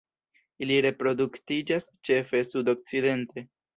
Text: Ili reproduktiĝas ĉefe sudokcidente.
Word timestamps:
Ili 0.65 0.77
reproduktiĝas 0.85 1.87
ĉefe 2.09 2.45
sudokcidente. 2.55 3.45